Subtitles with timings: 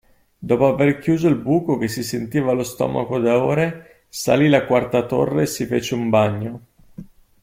[0.39, 5.05] Dopo aver chiuso il buco che si sentiva allo stomaco da ore, salì la quarta
[5.05, 6.61] torre e si fece un bagno.